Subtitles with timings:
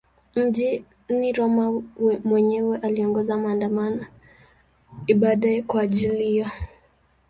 [0.35, 1.81] Mjini Roma
[2.23, 4.07] mwenyewe aliongoza maandamano ya
[5.07, 6.47] ibada kwa ajili hiyo.